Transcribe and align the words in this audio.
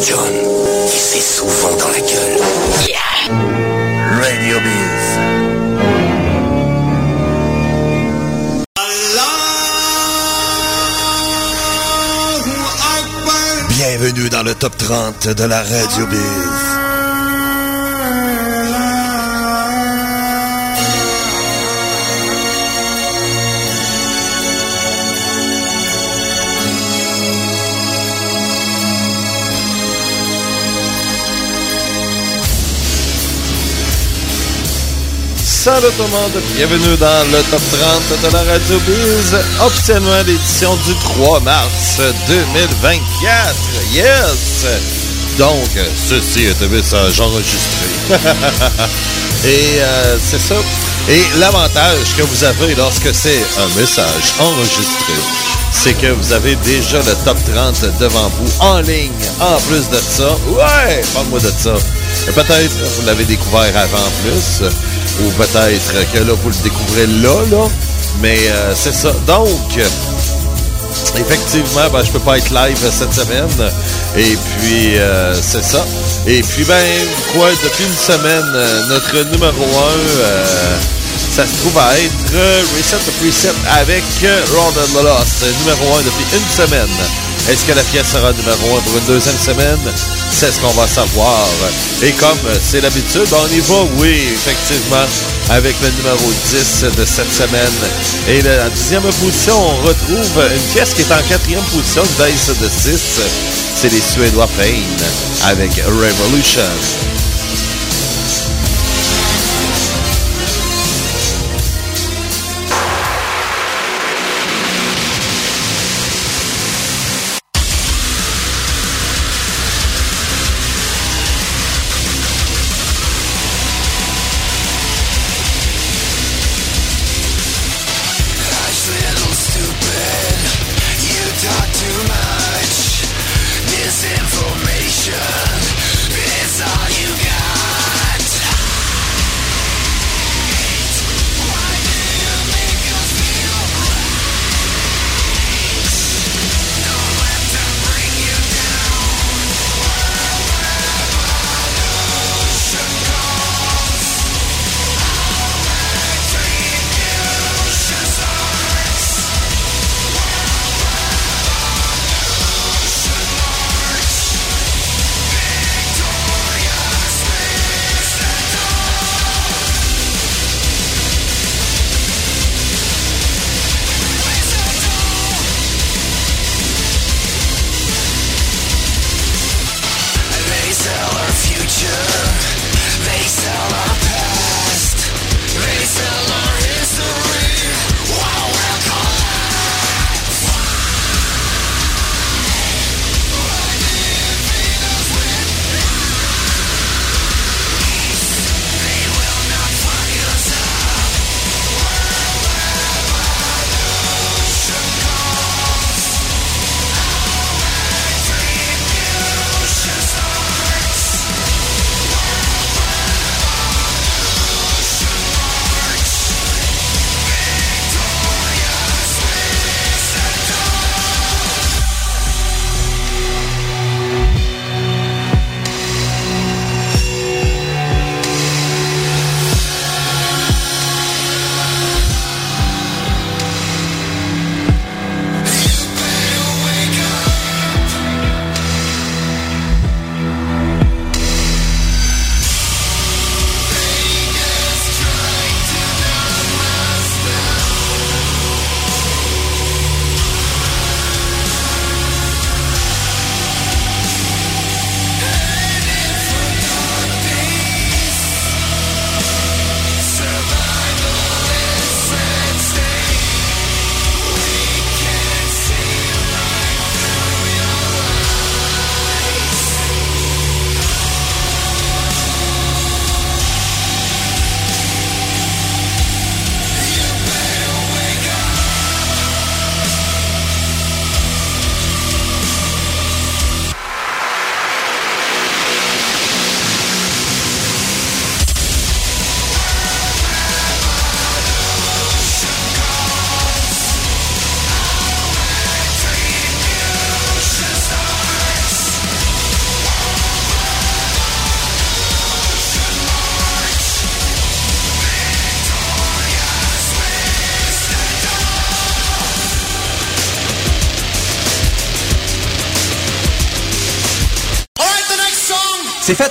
John, 0.00 0.32
qui 0.86 0.96
s'est 0.96 1.20
souvent 1.20 1.74
dans 1.76 1.88
la 1.88 1.98
gueule. 1.98 2.38
Yeah! 2.86 2.98
Radio 4.20 4.58
Biz. 4.60 6.18
Bienvenue 13.70 14.28
dans 14.28 14.42
le 14.44 14.54
top 14.54 14.76
30 14.76 15.28
de 15.28 15.44
la 15.44 15.62
Radio 15.62 16.06
Biz. 16.06 16.77
Salut 35.68 35.92
tout 35.98 36.02
le 36.02 36.08
monde, 36.08 36.42
bienvenue 36.56 36.96
dans 36.96 37.24
le 37.30 37.42
top 37.50 37.60
30 37.60 38.22
de 38.22 38.32
la 38.32 38.52
Radio 38.52 38.80
Biz, 38.86 39.36
officiellement 39.60 40.22
l'édition 40.26 40.74
du 40.76 40.94
3 40.94 41.40
mars 41.40 42.00
2024. 42.26 43.54
Yes! 43.92 44.64
Donc, 45.36 45.68
ceci 45.94 46.46
est 46.46 46.62
un 46.62 46.68
message 46.68 47.20
enregistré. 47.20 47.86
Et 49.44 49.80
euh, 49.80 50.16
c'est 50.18 50.40
ça. 50.40 50.54
Et 51.10 51.22
l'avantage 51.38 52.16
que 52.16 52.22
vous 52.22 52.44
avez 52.44 52.74
lorsque 52.74 53.14
c'est 53.14 53.44
un 53.58 53.78
message 53.78 54.32
enregistré, 54.40 55.12
c'est 55.70 55.92
que 55.92 56.06
vous 56.06 56.32
avez 56.32 56.56
déjà 56.56 56.98
le 56.98 57.14
top 57.26 57.36
30 57.54 57.98
devant 58.00 58.30
vous 58.40 58.50
en 58.60 58.80
ligne. 58.80 59.12
En 59.38 59.60
plus 59.68 59.90
de 59.90 59.98
ça, 59.98 60.30
ouais, 60.48 61.02
parle-moi 61.12 61.40
de 61.40 61.52
ça. 61.58 61.74
Peut-être 62.34 62.72
vous 62.96 63.06
l'avez 63.06 63.26
découvert 63.26 63.76
avant 63.76 64.08
plus 64.24 64.62
ou 65.20 65.30
peut-être 65.30 66.12
que 66.12 66.18
là, 66.18 66.32
vous 66.42 66.48
le 66.48 66.62
découvrez 66.62 67.06
là, 67.06 67.34
là. 67.50 67.68
Mais 68.20 68.38
euh, 68.48 68.74
c'est 68.74 68.94
ça. 68.94 69.12
Donc, 69.26 69.78
effectivement, 71.16 71.88
ben, 71.92 72.02
je 72.04 72.10
peux 72.10 72.20
pas 72.20 72.38
être 72.38 72.50
live 72.50 72.78
cette 72.90 73.12
semaine. 73.12 73.70
Et 74.16 74.36
puis, 74.36 74.98
euh, 74.98 75.34
c'est 75.34 75.64
ça. 75.64 75.84
Et 76.26 76.42
puis, 76.42 76.64
ben, 76.64 76.84
quoi, 77.32 77.48
depuis 77.62 77.84
une 77.84 78.14
semaine, 78.14 78.52
euh, 78.54 78.86
notre 78.88 79.16
numéro 79.30 79.64
1, 79.64 81.34
ça 81.34 81.46
se 81.46 81.60
trouve 81.60 81.78
à 81.78 81.96
être 81.98 82.32
Reset 82.76 82.96
the 82.96 83.12
Preset 83.20 83.54
avec 83.80 84.02
Ronald 84.52 85.04
Lost, 85.04 85.44
numéro 85.60 85.98
1 85.98 86.02
depuis 86.02 86.26
une 86.34 86.66
semaine. 86.66 87.27
Est-ce 87.48 87.64
que 87.64 87.72
la 87.72 87.82
pièce 87.84 88.08
sera 88.12 88.30
numéro 88.32 88.76
1 88.76 88.80
pour 88.82 88.98
une 88.98 89.06
deuxième 89.06 89.38
semaine? 89.38 89.78
C'est 90.30 90.52
ce 90.52 90.60
qu'on 90.60 90.72
va 90.72 90.86
savoir. 90.86 91.48
Et 92.02 92.12
comme 92.12 92.36
c'est 92.60 92.82
l'habitude, 92.82 93.26
on 93.32 93.48
y 93.48 93.60
va, 93.60 93.84
oui, 93.96 94.20
effectivement, 94.34 95.06
avec 95.48 95.74
le 95.80 95.88
numéro 95.88 96.30
10 96.50 96.84
de 96.94 97.04
cette 97.06 97.32
semaine. 97.32 97.78
Et 98.28 98.42
la 98.42 98.68
dixième 98.68 99.02
position, 99.02 99.54
on 99.56 99.76
retrouve 99.86 100.42
une 100.54 100.72
pièce 100.74 100.92
qui 100.92 101.00
est 101.00 101.12
en 101.12 101.22
quatrième 101.26 101.64
position, 101.72 102.02
baisse 102.18 102.48
de 102.60 102.68
6. 102.68 103.00
C'est 103.80 103.92
les 103.92 104.02
Suédois 104.02 104.48
Pain 104.58 105.48
avec 105.48 105.72
Revolution. 105.86 107.17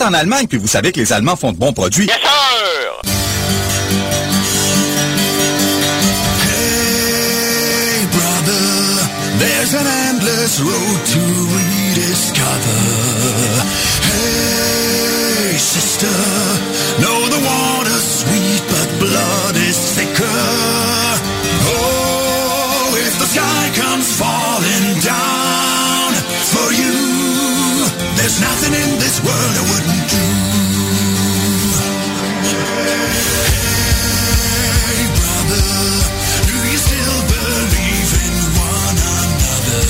En 0.07 0.13
Allemagne, 0.13 0.47
puis 0.47 0.57
vous 0.57 0.67
savez 0.67 0.91
que 0.91 0.99
les 0.99 1.11
Allemands 1.11 1.35
font 1.35 1.51
de 1.51 1.57
bons 1.57 1.73
produits. 1.73 2.07
Yes, 2.07 2.15
sir! 2.21 3.01
Hey, 6.47 8.05
brother, 8.15 8.67
there's 9.39 9.73
an 9.73 9.87
endless 10.09 10.59
road 10.61 10.99
to 11.13 11.19
rediscover. 11.55 12.81
Hey, 14.07 15.57
sister, 15.57 16.15
know 17.01 17.19
the 17.27 17.41
water's 17.43 18.07
sweet, 18.21 18.63
but 18.69 18.99
blood 18.99 19.55
is 19.57 19.77
thicker. 19.95 20.43
Oh, 21.67 22.95
if 22.95 23.19
the 23.19 23.25
sky 23.25 23.71
comes 23.75 24.07
falling 24.15 24.99
down 25.01 25.46
nothing 28.41 28.73
in 28.73 28.99
this 28.99 29.19
world 29.23 29.53
I 29.57 29.63
wouldn't 29.71 30.09
do. 30.13 30.23
Hey, 34.87 35.03
brother, 35.17 35.65
do 36.45 36.55
you 36.69 36.77
still 36.77 37.19
believe 37.33 38.11
in 38.25 38.35
one 38.61 38.97
another? 39.17 39.87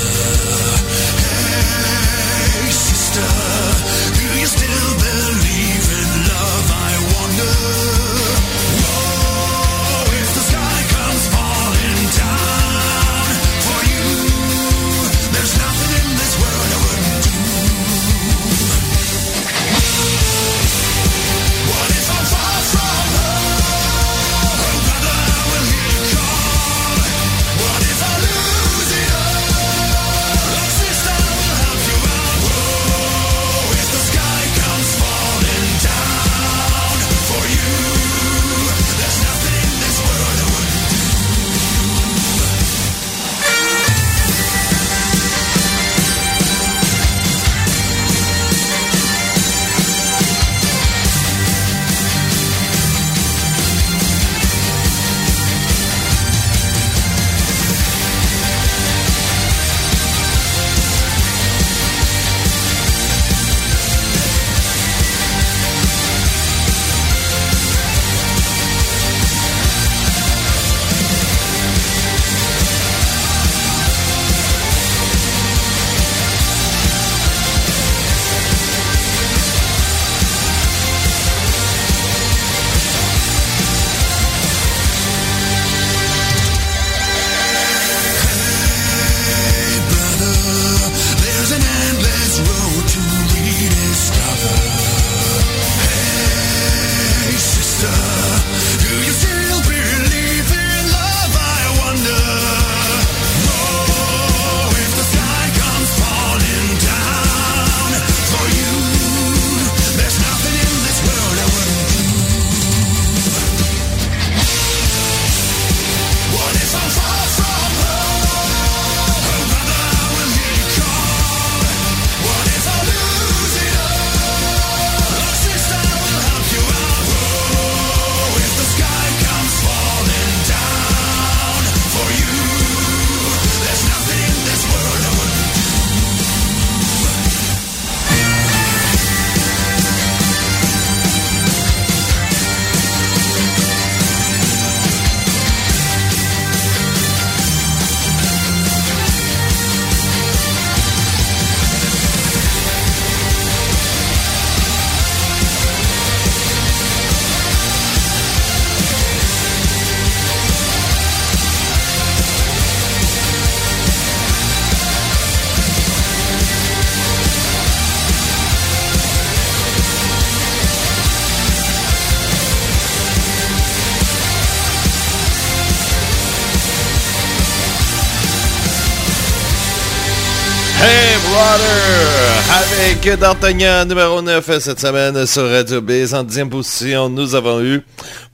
Avec 181.40 183.20
D'Artagnan 183.20 183.86
numéro 183.86 184.22
9 184.24 184.58
cette 184.60 184.80
semaine 184.80 185.26
sur 185.28 185.48
Radio 185.48 185.82
Biz. 185.82 186.16
En 186.16 186.24
dixième 186.24 186.50
position, 186.50 187.10
nous 187.10 187.36
avons 187.36 187.62
eu 187.62 187.84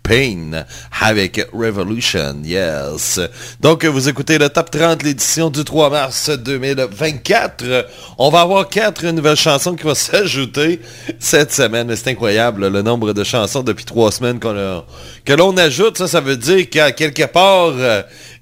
Pain 0.02 0.64
avec 1.02 1.46
Revolution, 1.54 2.36
yes. 2.44 3.20
Donc, 3.62 3.86
vous 3.86 4.10
écoutez 4.10 4.38
le 4.38 4.50
Top 4.50 4.70
30, 4.70 5.02
l'édition 5.04 5.50
du 5.50 5.64
3 5.64 5.90
mars 5.90 6.30
2024. 6.30 7.88
On 8.18 8.30
va 8.30 8.42
avoir 8.42 8.68
quatre 8.68 9.06
nouvelles 9.08 9.38
chansons 9.38 9.76
qui 9.76 9.84
vont 9.84 9.96
s'ajouter 9.96 10.82
cette 11.20 11.54
semaine. 11.54 11.94
C'est 11.96 12.12
incroyable, 12.12 12.68
le 12.68 12.82
nombre 12.82 13.14
de 13.14 13.24
chansons 13.24 13.64
depuis 13.64 13.86
trois 13.86 14.12
semaines 14.12 14.40
qu'on 14.42 14.58
a- 14.58 14.86
que 15.26 15.34
l'on 15.34 15.56
ajoute. 15.58 15.98
Ça, 15.98 16.08
ça 16.08 16.20
veut 16.22 16.38
dire 16.38 16.70
qu'à 16.70 16.92
quelque 16.92 17.24
part, 17.26 17.72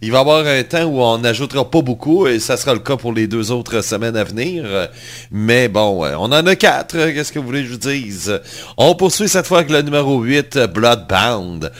il 0.01 0.11
va 0.11 0.17
y 0.17 0.21
avoir 0.21 0.45
un 0.45 0.63
temps 0.63 0.83
où 0.83 0.99
on 1.01 1.19
n'ajoutera 1.19 1.69
pas 1.69 1.81
beaucoup 1.81 2.27
et 2.27 2.39
ça 2.39 2.57
sera 2.57 2.73
le 2.73 2.79
cas 2.79 2.97
pour 2.97 3.13
les 3.13 3.27
deux 3.27 3.51
autres 3.51 3.81
semaines 3.81 4.17
à 4.17 4.23
venir. 4.23 4.89
Mais 5.31 5.67
bon, 5.67 6.03
euh, 6.03 6.15
on 6.17 6.31
en 6.31 6.45
a 6.45 6.55
quatre. 6.55 6.97
Qu'est-ce 7.11 7.31
que 7.31 7.39
vous 7.39 7.45
voulez 7.45 7.61
que 7.61 7.67
je 7.67 7.73
vous 7.73 7.77
dise? 7.77 8.41
On 8.77 8.95
poursuit 8.95 9.29
cette 9.29 9.47
fois 9.47 9.59
avec 9.59 9.71
le 9.71 9.81
numéro 9.81 10.19
8, 10.19 10.57
Bloodbound, 10.73 11.71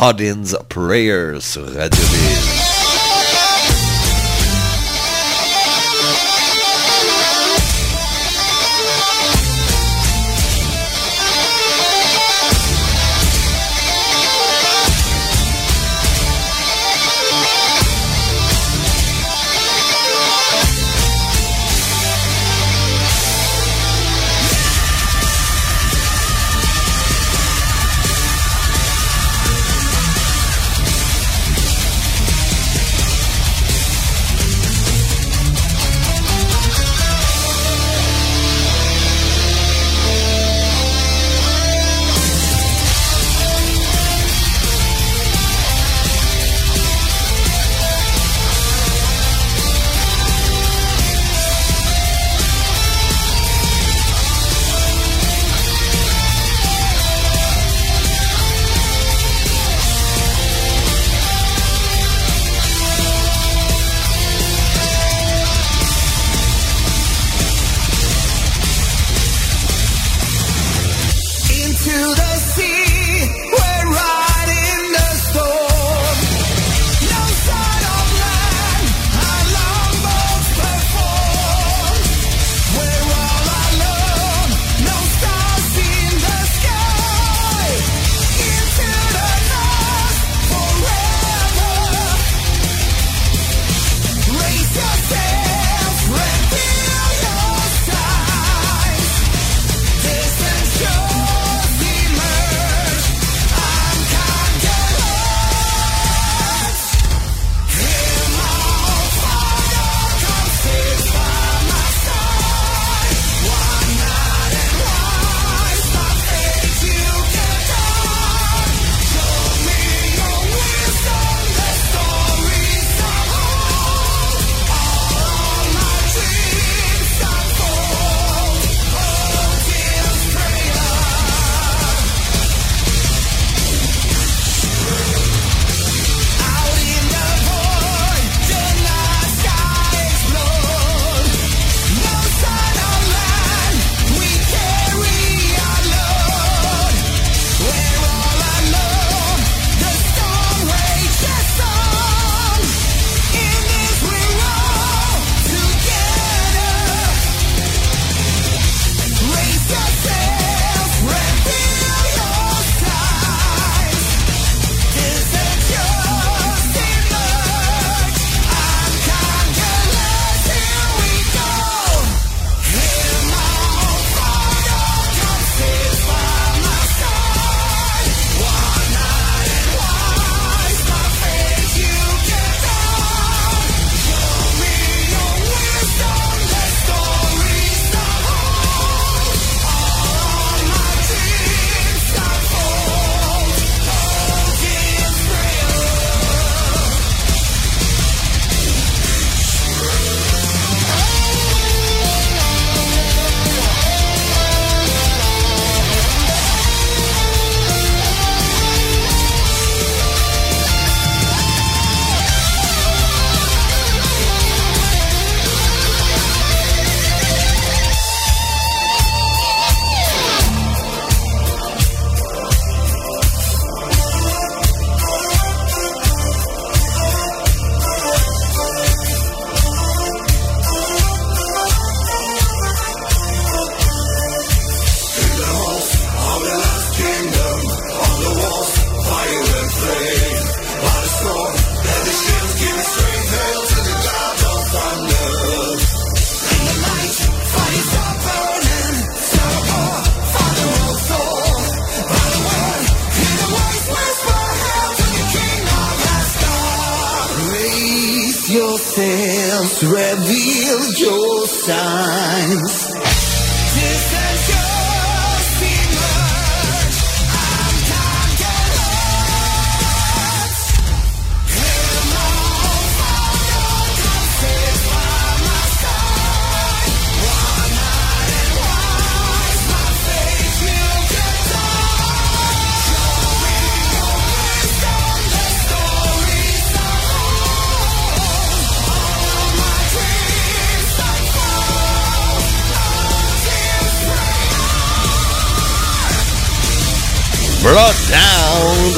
Hoddin's 0.00 0.56
Prayer 0.68 1.40
sur 1.40 1.66
Radio. 1.74 2.69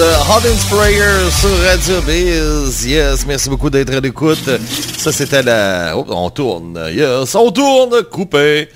Hot 0.02 0.42
Sprayer 0.58 1.30
sur 1.30 1.50
Radio 1.64 2.00
Biz. 2.02 2.84
Yes, 2.86 3.24
merci 3.24 3.48
beaucoup 3.48 3.70
d'être 3.70 3.94
à 3.94 4.00
l'écoute. 4.00 4.50
Ça, 4.98 5.12
c'était 5.12 5.44
la... 5.44 5.94
Oh, 5.96 6.04
on 6.08 6.28
tourne. 6.28 6.76
Yes, 6.92 7.32
on 7.36 7.52
tourne. 7.52 8.02
Coupé. 8.10 8.68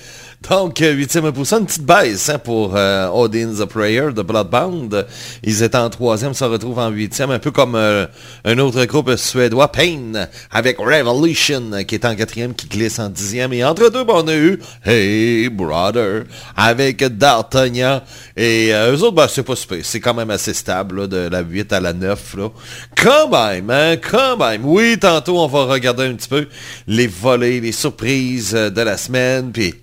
Donc, 0.49 0.81
euh, 0.81 0.93
huitième 0.93 1.33
pouce, 1.33 1.53
une 1.53 1.67
petite 1.67 1.85
baisse 1.85 2.29
hein, 2.29 2.39
pour 2.39 2.77
euh, 2.77 3.09
Odin's 3.09 3.65
Prayer 3.67 4.13
de 4.13 4.23
Bloodbound. 4.23 5.07
Ils 5.43 5.63
étaient 5.63 5.79
en 5.79 5.91
troisième, 5.91 6.35
se 6.35 6.45
retrouvent 6.45 6.79
en 6.79 6.91
huitième, 6.91 7.31
un 7.31 7.39
peu 7.39 7.51
comme 7.51 7.75
euh, 7.75 8.07
un 8.45 8.59
autre 8.59 8.85
groupe 8.85 9.17
suédois, 9.17 9.73
Pain, 9.73 10.29
avec 10.51 10.79
Revolution, 10.79 11.85
qui 11.87 11.95
est 11.97 12.05
en 12.05 12.15
quatrième, 12.15 12.55
qui 12.55 12.69
glisse 12.69 12.99
en 12.99 13.09
dixième. 13.09 13.53
Et 13.53 13.65
entre 13.65 13.91
deux, 13.91 14.05
ben, 14.05 14.15
on 14.17 14.29
a 14.29 14.37
eu 14.37 14.61
Hey 14.85 15.49
Brother, 15.49 16.25
avec 16.57 17.03
D'Artagnan. 17.05 18.03
Et 18.37 18.75
euh, 18.75 18.95
eux 18.95 19.03
autres, 19.03 19.17
ben, 19.17 19.27
c'est 19.29 19.43
pas 19.43 19.57
super. 19.57 19.79
C'est 19.83 20.01
quand 20.01 20.15
même 20.15 20.31
assez 20.31 20.55
stable, 20.55 21.09
de 21.09 21.29
la 21.29 21.41
8 21.41 21.73
à 21.73 21.81
la 21.81 21.93
9. 21.93 22.37
Là. 22.37 22.49
Quand 22.97 23.29
même, 23.29 23.71
hein, 23.71 23.97
quand 23.97 24.37
même. 24.37 24.65
Oui, 24.65 24.99
tantôt, 24.99 25.39
on 25.39 25.47
va 25.47 25.65
regarder 25.65 26.05
un 26.05 26.15
petit 26.15 26.29
peu 26.29 26.47
les 26.87 27.07
volets, 27.07 27.61
les 27.61 27.73
surprises 27.73 28.55
euh, 28.55 28.71
de 28.71 28.83
la 28.83 28.97
semaine, 28.97 29.51
puis... 29.53 29.75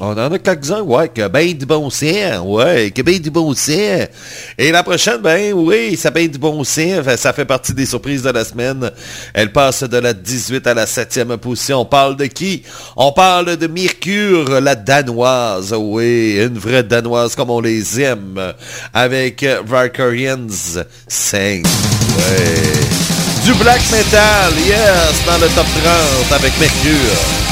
On 0.00 0.10
en 0.10 0.32
a 0.32 0.38
quelques-uns, 0.40 0.80
ouais, 0.80 1.08
que 1.08 1.28
ben 1.28 1.52
du 1.54 1.66
bon 1.66 1.88
sens, 1.88 2.40
ouais, 2.42 2.90
que 2.90 3.00
ben 3.02 3.16
du 3.16 3.30
bon 3.30 3.54
sens. 3.54 4.08
Et 4.58 4.72
la 4.72 4.82
prochaine, 4.82 5.18
ben 5.18 5.52
oui, 5.52 5.96
ça 5.96 6.10
ben 6.10 6.26
du 6.26 6.36
bon 6.36 6.64
sens, 6.64 7.06
ça 7.16 7.32
fait 7.32 7.44
partie 7.44 7.72
des 7.72 7.86
surprises 7.86 8.22
de 8.22 8.30
la 8.30 8.44
semaine. 8.44 8.90
Elle 9.34 9.52
passe 9.52 9.84
de 9.84 9.96
la 9.98 10.12
18 10.12 10.66
à 10.66 10.74
la 10.74 10.86
7e 10.86 11.36
position. 11.36 11.82
On 11.82 11.84
parle 11.84 12.16
de 12.16 12.26
qui? 12.26 12.64
On 12.96 13.12
parle 13.12 13.56
de 13.56 13.68
Mercure, 13.68 14.60
la 14.60 14.74
danoise, 14.74 15.72
oui, 15.78 16.38
une 16.40 16.58
vraie 16.58 16.82
danoise 16.82 17.36
comme 17.36 17.50
on 17.50 17.60
les 17.60 18.00
aime, 18.00 18.52
avec 18.92 19.46
Valkyrians 19.64 20.82
5, 21.06 21.40
ouais. 21.40 21.64
Du 23.44 23.54
black 23.54 23.82
metal, 23.92 24.52
yes, 24.66 25.24
dans 25.24 25.38
le 25.38 25.46
top 25.54 25.66
30 26.28 26.32
avec 26.32 26.58
Mercure. 26.58 27.43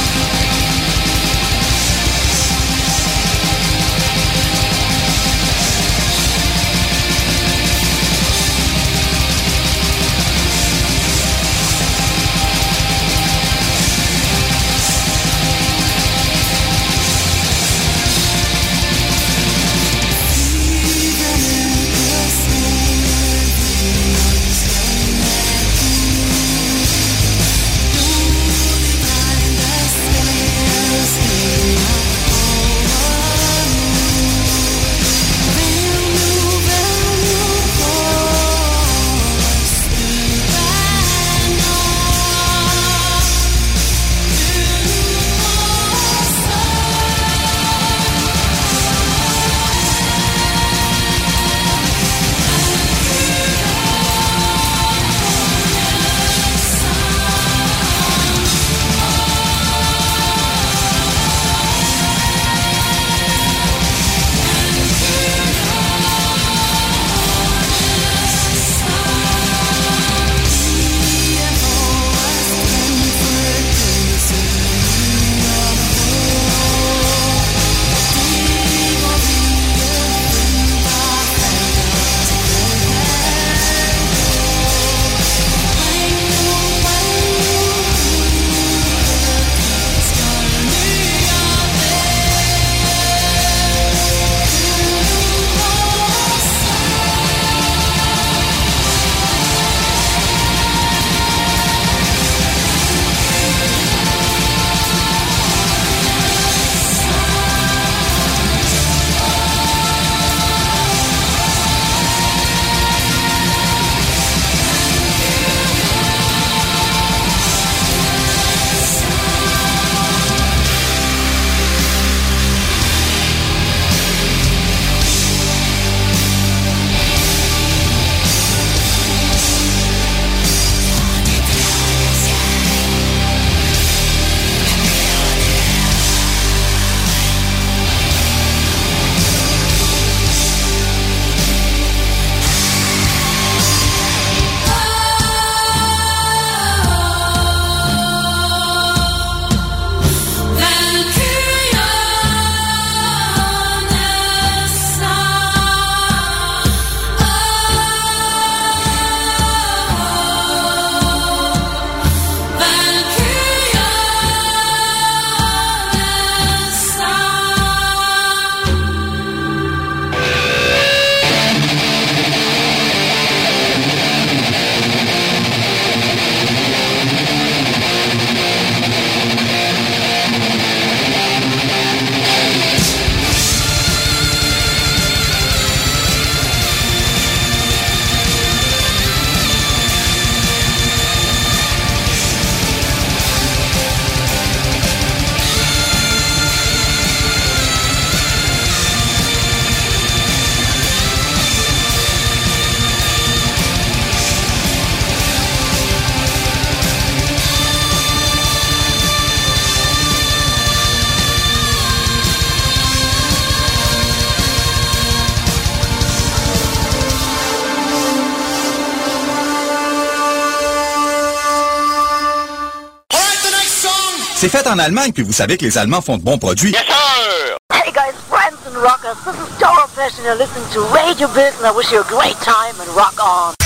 En 224.72 224.78
Allemagne, 224.78 225.12
puis 225.12 225.22
vous 225.22 225.32
savez 225.32 225.58
que 225.58 225.64
les 225.64 225.76
Allemands 225.76 226.00
font 226.00 226.16
de 226.16 226.22
bons 226.22 226.38
produits. 226.38 226.74
Hey 226.74 227.92
guys, 227.92 228.14
friends 228.28 228.58
and 228.66 228.76
rockers, 228.82 229.16
this 229.24 229.34
is 229.34 229.58
Doro 229.58 229.86
Fish 229.88 230.16
and 230.18 230.24
you're 230.24 230.36
listening 230.36 230.64
to 230.72 230.80
Radio 230.94 231.28
Biz 231.28 231.58
and 231.58 231.66
I 231.66 231.72
wish 231.76 231.92
you 231.92 232.00
a 232.00 232.04
great 232.04 232.36
time 232.40 232.74
and 232.80 232.88
rock 232.96 233.14
on. 233.22 233.61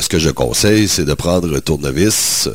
Ce 0.00 0.08
que 0.08 0.18
je 0.18 0.30
conseille, 0.30 0.88
c'est 0.88 1.04
de 1.04 1.14
prendre 1.14 1.54
un 1.54 1.60
tournevis 1.60 2.48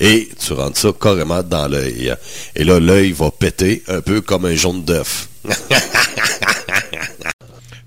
et 0.00 0.28
tu 0.38 0.52
rentres 0.52 0.78
ça 0.78 0.88
carrément 0.98 1.42
dans 1.42 1.68
l'œil. 1.68 2.14
Et 2.56 2.64
là, 2.64 2.80
l'œil 2.80 3.12
va 3.12 3.30
péter 3.30 3.82
un 3.88 4.00
peu 4.00 4.20
comme 4.20 4.44
un 4.44 4.54
jaune 4.54 4.82
d'œuf. 4.82 5.28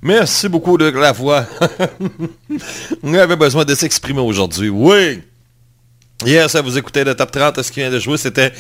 Merci 0.02 0.50
beaucoup 0.50 0.78
de 0.78 0.86
la 0.86 1.12
voix. 1.12 1.46
On 3.04 3.14
avait 3.14 3.36
besoin 3.36 3.66
de 3.66 3.76
s'exprimer 3.76 4.22
aujourd'hui. 4.22 4.70
Oui. 4.70 5.22
Hier, 6.26 6.50
ça 6.50 6.62
vous 6.62 6.78
écoutez 6.78 7.04
le 7.04 7.14
top 7.16 7.32
30. 7.32 7.62
Ce 7.62 7.72
qui 7.72 7.80
vient 7.82 7.92
de 7.92 8.00
jouer, 8.00 8.18
c'était 8.18 8.52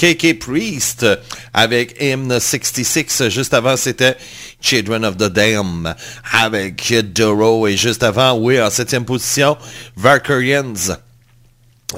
KK 0.00 0.38
Priest 0.38 1.04
avec 1.52 1.94
Hymn 2.00 2.40
66. 2.40 3.28
Juste 3.28 3.52
avant, 3.52 3.76
c'était 3.76 4.16
Children 4.62 5.04
of 5.04 5.18
the 5.18 5.24
Dam 5.30 5.94
avec 6.32 6.94
Doro. 7.12 7.66
Et 7.68 7.76
juste 7.76 8.02
avant, 8.02 8.32
oui, 8.38 8.58
en 8.58 8.70
septième 8.70 9.04
position, 9.04 9.58
Valkyrians. 9.96 10.96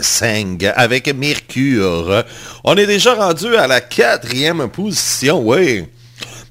Sang 0.00 0.56
avec 0.74 1.14
Mercure. 1.14 2.24
On 2.64 2.74
est 2.76 2.86
déjà 2.86 3.14
rendu 3.14 3.54
à 3.56 3.66
la 3.68 3.80
quatrième 3.80 4.68
position, 4.68 5.46
oui. 5.46 5.84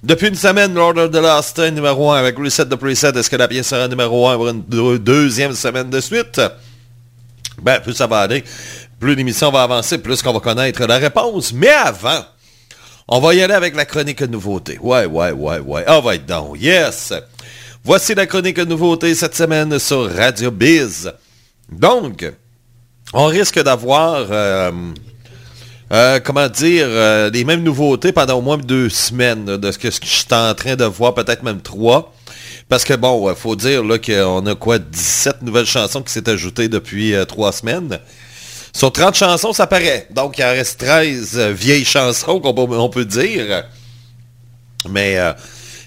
Depuis 0.04 0.28
une 0.30 0.36
semaine, 0.36 0.74
Lord 0.74 0.98
of 0.98 1.12
the 1.12 1.16
Lost 1.16 1.60
numéro 1.60 2.12
1 2.12 2.20
avec 2.20 2.38
Reset 2.38 2.66
the 2.68 2.76
Preset. 2.76 3.10
Est-ce 3.18 3.30
que 3.30 3.36
la 3.36 3.48
pièce 3.48 3.68
sera 3.68 3.88
numéro 3.88 4.28
1 4.28 4.36
pour 4.36 4.48
une 4.50 4.62
deux- 4.62 5.00
deuxième 5.00 5.54
semaine 5.54 5.90
de 5.90 6.00
suite? 6.00 6.40
Ben, 7.62 7.80
plus 7.82 7.94
ça 7.94 8.08
va 8.08 8.20
aller, 8.22 8.44
plus 9.02 9.16
l'émission 9.16 9.52
va 9.52 9.64
avancer, 9.64 9.98
plus 9.98 10.22
qu'on 10.22 10.32
va 10.32 10.40
connaître 10.40 10.86
la 10.86 11.00
réponse. 11.00 11.52
Mais 11.54 11.70
avant, 11.70 12.24
on 13.08 13.20
va 13.20 13.34
y 13.34 13.42
aller 13.42 13.56
avec 13.56 13.76
la 13.76 13.84
chronique 13.84 14.22
nouveauté. 14.22 14.78
Ouais, 14.80 15.08
ouais, 15.08 15.32
ouais, 15.32 15.60
ouais. 15.60 15.84
Ah, 15.88 16.00
va 16.00 16.16
être 16.16 16.28
donc. 16.28 16.62
Yes! 16.62 17.12
Voici 17.84 18.14
la 18.14 18.28
chronique 18.28 18.60
nouveauté 18.60 19.16
cette 19.16 19.36
semaine 19.36 19.80
sur 19.80 20.16
Radio 20.16 20.52
Biz. 20.52 21.12
Donc, 21.72 22.32
on 23.12 23.26
risque 23.26 23.60
d'avoir, 23.64 24.28
euh, 24.30 24.72
euh, 25.92 26.20
comment 26.24 26.48
dire, 26.48 26.86
euh, 26.88 27.32
les 27.32 27.44
mêmes 27.44 27.64
nouveautés 27.64 28.12
pendant 28.12 28.38
au 28.38 28.42
moins 28.42 28.58
deux 28.58 28.90
semaines 28.90 29.58
de 29.58 29.72
ce 29.72 29.80
que, 29.80 29.90
ce 29.90 30.00
que 30.00 30.06
je 30.06 30.12
suis 30.12 30.26
en 30.32 30.54
train 30.54 30.76
de 30.76 30.86
voir, 30.86 31.16
peut-être 31.16 31.42
même 31.42 31.62
trois. 31.62 32.14
Parce 32.70 32.84
que 32.84 32.94
bon, 32.94 33.32
il 33.32 33.36
faut 33.36 33.56
dire 33.56 33.82
qu'on 33.82 34.46
a 34.46 34.54
quoi, 34.54 34.78
17 34.78 35.42
nouvelles 35.42 35.66
chansons 35.66 36.04
qui 36.04 36.14
s'est 36.14 36.30
ajoutées 36.30 36.68
depuis 36.68 37.16
trois 37.28 37.52
semaines. 37.52 38.00
Sur 38.74 38.92
30 38.92 39.16
chansons, 39.16 39.54
ça 39.54 39.68
paraît. 39.68 40.08
Donc, 40.12 40.38
il 40.38 40.44
en 40.44 40.52
reste 40.52 40.80
13 40.80 41.32
euh, 41.36 41.52
vieilles 41.52 41.86
chansons 41.86 42.40
qu'on 42.40 42.54
peut, 42.54 42.76
on 42.76 42.90
peut 42.90 43.06
dire. 43.06 43.66
Mais 44.90 45.18
euh, 45.18 45.34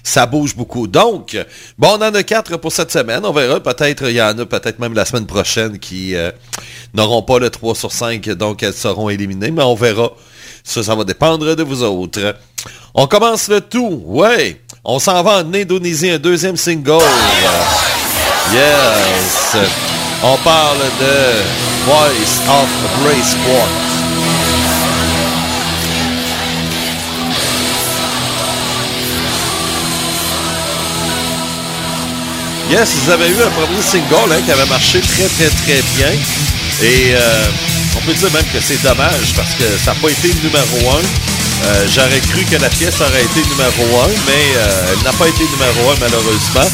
ça 0.03 0.27
bouge 0.27 0.55
beaucoup. 0.55 0.87
Donc, 0.87 1.35
bon, 1.77 1.97
on 1.99 2.01
en 2.01 2.13
a 2.13 2.23
quatre 2.23 2.57
pour 2.57 2.71
cette 2.71 2.91
semaine. 2.91 3.21
On 3.23 3.31
verra. 3.31 3.59
Peut-être, 3.59 4.03
il 4.09 4.15
y 4.15 4.21
en 4.21 4.37
a 4.37 4.45
peut-être 4.45 4.79
même 4.79 4.93
la 4.93 5.03
semaine 5.03 5.25
prochaine 5.25 5.79
qui 5.79 6.15
euh, 6.15 6.31
n'auront 6.93 7.23
pas 7.23 7.39
le 7.39 7.49
3 7.49 7.75
sur 7.75 7.91
5, 7.91 8.29
donc 8.29 8.61
elles 8.61 8.73
seront 8.73 9.09
éliminées. 9.09 9.51
Mais 9.51 9.63
on 9.63 9.75
verra. 9.75 10.11
Ça, 10.63 10.83
ça 10.83 10.95
va 10.95 11.03
dépendre 11.03 11.55
de 11.55 11.63
vous 11.63 11.83
autres. 11.83 12.35
On 12.93 13.07
commence 13.07 13.47
le 13.47 13.61
tout. 13.61 14.01
Ouais. 14.05 14.61
On 14.83 14.99
s'en 14.99 15.23
va 15.23 15.43
en 15.43 15.53
Indonésie, 15.53 16.11
un 16.11 16.19
deuxième 16.19 16.57
single. 16.57 17.03
Yes. 18.53 19.57
On 20.23 20.37
parle 20.37 20.77
de 20.77 21.74
Voice 21.85 22.41
of 22.49 22.69
Grace 23.03 23.31
Sport. 23.31 23.69
Yes, 32.71 32.95
ils 32.95 33.11
avaient 33.11 33.29
eu 33.29 33.39
un 33.39 33.51
premier 33.51 33.81
single 33.83 34.31
hein, 34.31 34.41
qui 34.43 34.51
avait 34.51 34.65
marché 34.65 34.99
très 34.99 35.27
très 35.27 35.49
très 35.49 35.81
bien. 35.95 36.09
Et 36.81 37.13
euh, 37.13 37.45
on 37.95 38.01
peut 38.01 38.13
dire 38.13 38.31
même 38.31 38.45
que 38.45 38.59
c'est 38.59 38.81
dommage 38.81 39.35
parce 39.35 39.53
que 39.53 39.65
ça 39.77 39.93
n'a 39.93 39.99
pas 39.99 40.09
été 40.09 40.29
le 40.29 40.49
numéro 40.49 40.97
un. 40.97 41.44
Euh, 41.63 41.87
J'aurais 41.93 42.19
cru 42.19 42.43
que 42.45 42.57
la 42.57 42.69
pièce 42.69 42.99
aurait 43.01 43.23
été 43.23 43.41
numéro 43.49 44.01
un, 44.01 44.09
mais 44.27 44.45
euh, 44.57 44.93
elle 44.93 45.03
n'a 45.03 45.13
pas 45.13 45.27
été 45.27 45.43
numéro 45.43 45.91
un 45.91 45.95
malheureusement. 45.99 46.69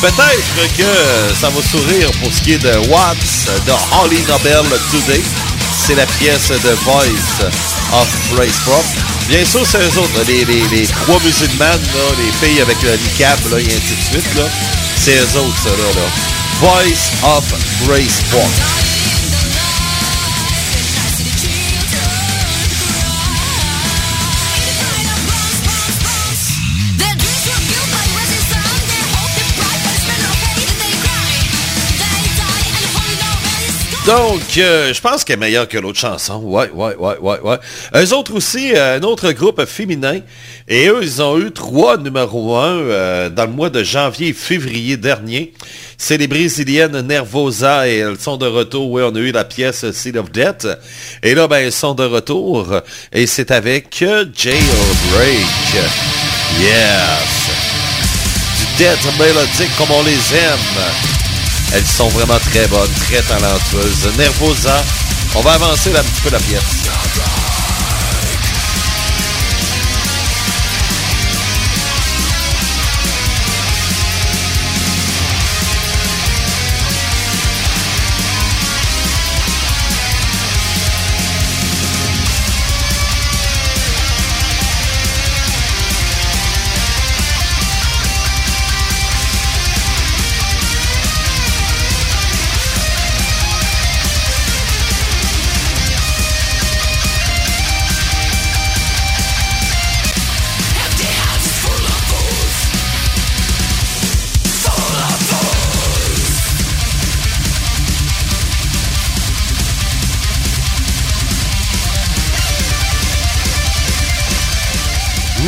Peut-être 0.00 0.76
que 0.76 1.34
ça 1.40 1.48
va 1.48 1.62
sourire 1.62 2.10
pour 2.20 2.30
ce 2.32 2.42
qui 2.42 2.52
est 2.52 2.58
de 2.58 2.76
Watts 2.88 3.48
de 3.66 3.72
Holly 3.98 4.22
Nobel 4.28 4.62
Today. 4.90 5.22
C'est 5.86 5.94
la 5.94 6.06
pièce 6.06 6.48
de 6.48 6.70
Voice 6.84 7.48
of 7.92 8.08
Grace 8.34 8.58
Prop. 8.64 8.84
Bien 9.28 9.44
sûr, 9.44 9.66
c'est 9.66 9.78
eux 9.78 9.98
autres, 9.98 10.22
les, 10.28 10.86
trois 10.86 11.18
musulmanes, 11.20 11.80
là, 11.94 12.04
les 12.18 12.46
filles 12.46 12.60
avec 12.60 12.80
le 12.82 12.92
niqab 12.92 13.38
là, 13.50 13.58
et 13.58 13.64
ainsi 13.64 13.94
de 13.96 14.20
suite. 14.20 14.40
C'est 14.96 15.16
eux 15.16 15.38
autres, 15.38 15.58
ça, 15.62 15.70
là. 15.70 16.06
Voice 16.60 17.10
of 17.24 17.44
Grace 17.86 18.22
Prop. 18.30 18.95
Donc, 34.06 34.40
euh, 34.58 34.94
je 34.94 35.00
pense 35.00 35.24
qu'elle 35.24 35.34
est 35.34 35.40
meilleure 35.40 35.66
que 35.66 35.78
l'autre 35.78 35.98
chanson. 35.98 36.40
Ouais, 36.44 36.70
ouais, 36.72 36.94
ouais, 36.94 37.18
ouais, 37.20 37.40
ouais. 37.40 37.56
Eux 37.92 38.14
autres 38.14 38.34
aussi, 38.34 38.72
euh, 38.72 38.98
un 38.98 39.02
autre 39.02 39.32
groupe 39.32 39.64
féminin. 39.64 40.20
Et 40.68 40.86
eux, 40.86 41.00
ils 41.02 41.20
ont 41.20 41.36
eu 41.40 41.50
trois 41.50 41.96
numéros 41.96 42.54
1 42.56 43.30
dans 43.30 43.46
le 43.46 43.52
mois 43.52 43.68
de 43.68 43.82
janvier 43.82 44.28
et 44.28 44.32
février 44.32 44.96
dernier. 44.96 45.54
C'est 45.98 46.18
les 46.18 46.28
Brésiliennes 46.28 47.00
Nervosa 47.00 47.88
et 47.88 47.96
elles 47.96 48.20
sont 48.20 48.36
de 48.36 48.46
retour. 48.46 48.92
Oui, 48.92 49.02
on 49.04 49.14
a 49.16 49.18
eu 49.18 49.32
la 49.32 49.44
pièce 49.44 49.90
Seed 49.90 50.16
of 50.16 50.30
Death. 50.30 50.68
Et 51.24 51.34
là, 51.34 51.48
ben, 51.48 51.58
elles 51.58 51.72
sont 51.72 51.94
de 51.94 52.04
retour. 52.04 52.80
Et 53.12 53.26
c'est 53.26 53.50
avec 53.50 54.02
euh, 54.02 54.24
Jailbreak. 54.32 55.46
Yes. 56.60 57.50
Du 58.56 58.84
death 58.84 59.18
mélodique 59.18 59.76
comme 59.76 59.90
on 59.90 60.04
les 60.04 60.12
aime. 60.12 61.25
Elles 61.72 61.86
sont 61.86 62.08
vraiment 62.08 62.38
très 62.38 62.66
bonnes, 62.68 62.92
très 63.08 63.22
talentueuses. 63.22 64.08
Nervosa. 64.18 64.84
On 65.34 65.40
va 65.40 65.52
avancer 65.52 65.90
un 65.90 66.02
petit 66.02 66.22
peu 66.22 66.30
la 66.30 66.38
pièce. 66.38 67.45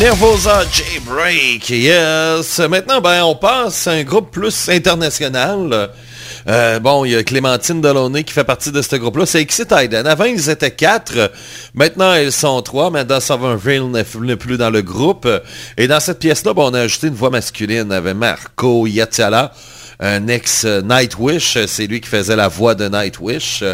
Nervosa 0.08 0.64
J-Break, 0.72 1.68
yes. 1.68 2.60
Maintenant, 2.60 2.98
ben, 3.02 3.24
on 3.24 3.34
passe 3.34 3.86
à 3.88 3.90
un 3.90 4.04
groupe 4.04 4.30
plus 4.30 4.70
international. 4.70 5.90
Euh, 6.48 6.80
bon, 6.80 7.04
il 7.04 7.12
y 7.12 7.14
a 7.14 7.22
Clémentine 7.22 7.82
Delaunay 7.82 8.24
qui 8.24 8.32
fait 8.32 8.44
partie 8.44 8.72
de 8.72 8.80
ce 8.80 8.96
groupe-là. 8.96 9.26
C'est 9.26 9.42
Exit 9.42 9.70
Iden. 9.70 10.06
Avant, 10.06 10.24
ils 10.24 10.48
étaient 10.48 10.70
quatre. 10.70 11.30
Maintenant, 11.74 12.14
ils 12.14 12.32
sont 12.32 12.62
trois. 12.62 12.88
Maintenant, 12.88 13.20
Sovereignville 13.20 13.90
n'est 13.90 14.36
plus 14.36 14.56
dans 14.56 14.70
le 14.70 14.80
groupe. 14.80 15.28
Et 15.76 15.88
dans 15.88 16.00
cette 16.00 16.20
pièce-là, 16.20 16.54
ben, 16.54 16.62
on 16.62 16.72
a 16.72 16.80
ajouté 16.80 17.08
une 17.08 17.14
voix 17.14 17.28
masculine 17.28 17.92
avec 17.92 18.16
Marco 18.16 18.86
Yatiala 18.86 19.52
un 20.00 20.28
ex 20.28 20.64
Nightwish, 20.64 21.58
c'est 21.66 21.86
lui 21.86 22.00
qui 22.00 22.08
faisait 22.08 22.36
la 22.36 22.48
voix 22.48 22.74
de 22.74 22.88
Nightwish. 22.88 23.64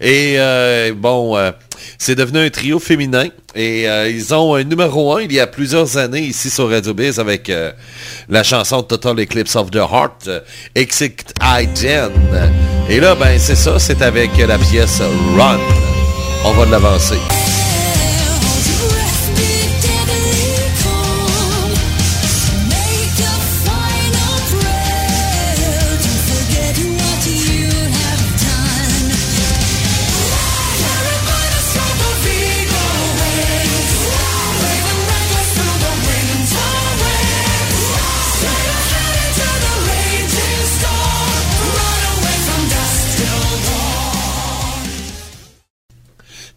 Et 0.00 0.34
euh, 0.38 0.92
bon, 0.94 1.36
euh, 1.36 1.52
c'est 1.98 2.14
devenu 2.14 2.38
un 2.38 2.50
trio 2.50 2.78
féminin. 2.78 3.26
Et 3.54 3.88
euh, 3.88 4.08
ils 4.08 4.32
ont 4.32 4.54
un 4.54 4.62
numéro 4.62 5.14
un 5.16 5.22
il 5.22 5.32
y 5.32 5.40
a 5.40 5.46
plusieurs 5.46 5.96
années 5.96 6.20
ici 6.20 6.50
sur 6.50 6.70
Radio 6.70 6.94
Biz 6.94 7.18
avec 7.18 7.50
euh, 7.50 7.72
la 8.28 8.42
chanson 8.42 8.82
Total 8.82 9.18
Eclipse 9.18 9.56
of 9.56 9.70
the 9.70 9.76
Heart, 9.76 10.28
euh, 10.28 10.40
Exit 10.74 11.34
Iden. 11.42 12.10
Et 12.88 13.00
là, 13.00 13.14
ben 13.14 13.38
c'est 13.38 13.56
ça, 13.56 13.78
c'est 13.78 14.02
avec 14.02 14.36
la 14.38 14.58
pièce 14.58 15.00
Run. 15.36 15.58
On 16.44 16.52
va 16.52 16.66
l'avancer. 16.66 17.59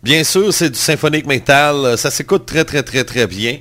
Bien 0.04 0.26
sûr, 0.26 0.54
c'est 0.54 0.70
du 0.70 0.78
symphonique 0.78 1.26
metal. 1.26 1.98
Ça 1.98 2.12
s'écoute 2.12 2.46
très, 2.46 2.66
très, 2.66 2.84
très, 2.84 3.06
très 3.06 3.26
bien. 3.26 3.60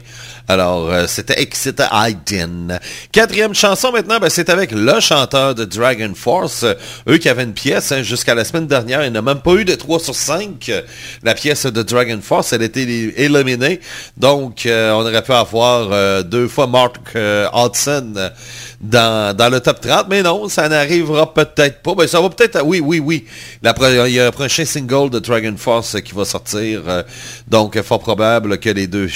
Alors, 0.48 0.90
euh, 0.90 1.06
c'était 1.06 1.40
Exit 1.40 1.80
Iden. 1.92 2.80
Quatrième 3.12 3.54
chanson 3.54 3.92
maintenant, 3.92 4.18
ben, 4.18 4.28
c'est 4.28 4.50
avec 4.50 4.72
le 4.72 4.98
chanteur 4.98 5.54
de 5.54 5.64
Dragon 5.64 6.12
Force. 6.16 6.64
Euh, 6.64 6.74
eux 7.08 7.18
qui 7.18 7.28
avaient 7.28 7.44
une 7.44 7.52
pièce 7.52 7.92
hein, 7.92 8.02
jusqu'à 8.02 8.34
la 8.34 8.44
semaine 8.44 8.66
dernière. 8.66 9.06
Il 9.06 9.12
n'a 9.12 9.22
même 9.22 9.38
pas 9.40 9.52
eu 9.52 9.64
de 9.64 9.76
3 9.76 10.00
sur 10.00 10.16
5. 10.16 10.68
Euh, 10.68 10.82
La 11.22 11.34
pièce 11.34 11.64
de 11.66 11.82
Dragon 11.84 12.18
Force, 12.20 12.52
elle 12.52 12.62
a 12.62 12.64
été 12.64 12.82
éliminée. 13.22 13.78
Donc, 14.16 14.66
euh, 14.66 14.90
on 14.94 15.02
aurait 15.02 15.22
pu 15.22 15.30
avoir 15.32 15.90
euh, 15.92 16.24
deux 16.24 16.48
fois 16.48 16.66
Mark 16.66 16.96
euh, 17.14 17.46
Hudson 17.54 18.14
euh, 18.16 18.30
dans, 18.82 19.50
le 19.50 19.60
top 19.60 19.80
30. 19.80 20.06
Mais 20.10 20.22
non, 20.22 20.48
ça 20.48 20.68
n'arrivera 20.68 21.32
peut-être 21.32 21.82
pas. 21.82 21.94
Ben, 21.94 22.06
ça 22.06 22.20
va 22.20 22.28
peut-être... 22.28 22.62
Oui, 22.64 22.80
oui, 22.80 22.98
oui. 22.98 23.24
Il 23.62 24.12
y 24.12 24.20
a 24.20 24.26
un 24.26 24.30
prochain 24.30 24.64
single 24.64 25.08
de 25.10 25.20
Dragon 25.20 25.54
Force 25.56 26.00
qui 26.00 26.14
va 26.14 26.24
sortir. 26.24 26.82
euh, 26.88 27.02
donc, 27.46 27.80
fort 27.82 28.00
probable 28.00 28.58
que 28.58 28.70
les 28.70 28.86
deux, 28.86 29.08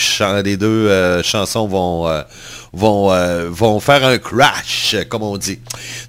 les 0.45 0.57
deux 0.57 0.67
euh, 0.67 1.23
chansons 1.23 1.67
vont, 1.67 2.09
euh, 2.09 2.23
vont, 2.73 3.11
vont 3.51 3.81
faire 3.81 4.05
un 4.05 4.19
crash, 4.19 4.97
comme 5.09 5.25
on 5.25 5.37
dit. 5.37 5.59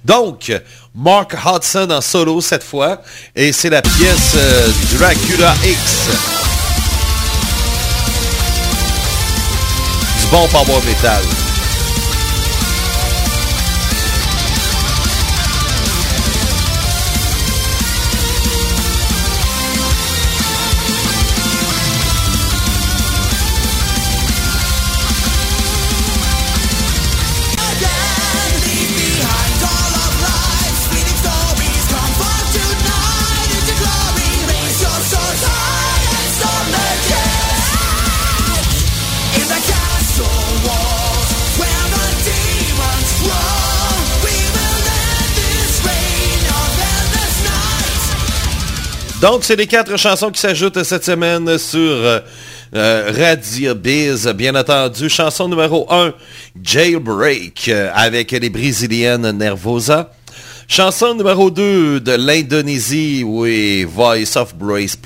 Donc, 0.04 0.52
Mark 0.94 1.34
Hudson 1.44 1.88
en 1.90 2.00
solo 2.00 2.40
cette 2.40 2.64
fois. 2.64 3.02
Et 3.34 3.52
c'est 3.52 3.70
la 3.70 3.82
pièce 3.82 4.36
Dracula 4.96 5.54
X. 5.64 6.08
Du 10.20 10.26
bon 10.30 10.46
power 10.48 10.80
metal. 10.86 11.47
Donc, 49.20 49.42
c'est 49.42 49.56
les 49.56 49.66
quatre 49.66 49.96
chansons 49.96 50.30
qui 50.30 50.40
s'ajoutent 50.40 50.84
cette 50.84 51.04
semaine 51.04 51.58
sur 51.58 51.80
euh, 51.80 52.20
euh, 52.76 53.12
Radio 53.12 53.74
Biz. 53.74 54.28
Bien 54.28 54.54
entendu, 54.54 55.08
chanson 55.08 55.48
numéro 55.48 55.92
1, 55.92 56.12
Jailbreak, 56.62 57.68
euh, 57.68 57.90
avec 57.94 58.30
les 58.30 58.48
Brésiliennes 58.48 59.32
Nervosa. 59.32 60.12
Chanson 60.68 61.14
numéro 61.14 61.50
2 61.50 61.98
de 61.98 62.12
l'Indonésie, 62.12 63.24
oui, 63.26 63.84
Voice 63.84 64.36
of 64.36 64.54
Brace 64.54 64.96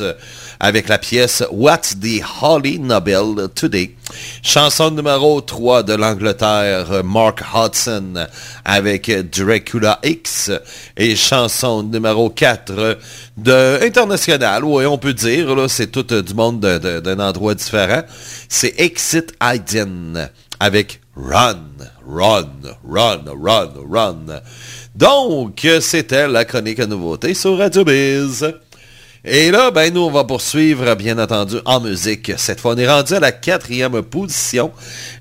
euh, 0.00 0.14
avec 0.60 0.88
la 0.88 0.98
pièce 0.98 1.42
What's 1.50 1.98
the 1.98 2.22
Holly 2.42 2.78
Nobel 2.78 3.48
Today? 3.54 3.96
Chanson 4.42 4.90
numéro 4.90 5.40
3 5.40 5.82
de 5.84 5.94
l'Angleterre, 5.94 7.02
Mark 7.04 7.42
Hudson, 7.54 8.26
avec 8.64 9.10
Dracula 9.30 9.98
X. 10.04 10.50
Et 10.96 11.16
chanson 11.16 11.82
numéro 11.82 12.28
4 12.28 12.72
euh, 12.78 12.94
de 13.38 13.82
international, 13.84 14.64
oui, 14.64 14.84
on 14.86 14.98
peut 14.98 15.14
dire, 15.14 15.54
là, 15.54 15.68
c'est 15.68 15.86
tout 15.88 16.12
euh, 16.12 16.22
du 16.22 16.34
monde 16.34 16.60
de- 16.60 16.78
de- 16.78 17.00
d'un 17.00 17.18
endroit 17.20 17.54
différent. 17.54 18.02
C'est 18.48 18.74
Exit 18.78 19.32
Iden, 19.42 20.28
avec 20.58 21.00
Run, 21.16 21.56
Run, 22.06 22.48
Run, 22.88 23.24
Run, 23.42 23.70
Run. 23.90 24.40
Donc, 24.94 25.66
c'était 25.80 26.26
la 26.28 26.44
chronique 26.44 26.80
à 26.80 26.86
nouveauté 26.86 27.32
sur 27.34 27.56
Radio 27.56 27.84
Biz. 27.84 28.52
Et 29.22 29.50
là, 29.50 29.70
ben 29.70 29.92
nous, 29.92 30.00
on 30.00 30.10
va 30.10 30.24
poursuivre, 30.24 30.94
bien 30.94 31.18
entendu, 31.18 31.56
en 31.66 31.78
musique. 31.78 32.32
Cette 32.38 32.58
fois, 32.58 32.72
on 32.72 32.78
est 32.78 32.88
rendu 32.88 33.12
à 33.12 33.20
la 33.20 33.32
quatrième 33.32 34.00
position. 34.02 34.72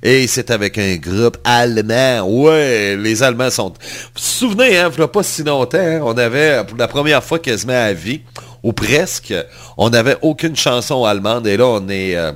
Et 0.01 0.25
c'est 0.27 0.51
avec 0.51 0.77
un 0.77 0.95
groupe 0.95 1.37
allemand. 1.43 2.21
Ouais, 2.21 2.95
les 2.95 3.23
Allemands 3.23 3.49
sont... 3.49 3.69
Vous 3.69 3.75
vous 4.15 4.21
souvenez, 4.21 4.77
hein, 4.77 4.89
il 4.97 5.07
pas 5.07 5.23
si 5.23 5.43
longtemps, 5.43 5.99
on 6.03 6.17
avait, 6.17 6.63
pour 6.65 6.77
la 6.77 6.87
première 6.87 7.21
fois 7.21 7.39
quasiment 7.39 7.73
à 7.73 7.91
vie, 7.91 8.21
ou 8.63 8.71
presque, 8.71 9.33
on 9.77 9.89
n'avait 9.89 10.17
aucune 10.21 10.55
chanson 10.55 11.03
allemande. 11.03 11.45
Et 11.45 11.57
là, 11.57 11.65
on 11.65 11.89
est... 11.89 12.15
euh, 12.15 12.31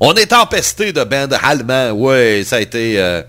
on 0.00 0.14
est 0.14 0.32
empesté 0.32 0.92
de 0.92 1.02
bandes 1.02 1.36
allemands. 1.42 1.90
Ouais, 1.90 2.42
ça 2.44 2.56
a 2.56 2.60
été 2.60 2.98
euh, 2.98 3.22